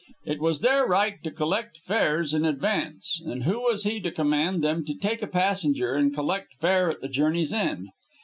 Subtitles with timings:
[0.25, 4.63] It was their right to collect fares in advance, and who was he to command
[4.63, 7.89] them to take a passenger and collect fare at the journey's end?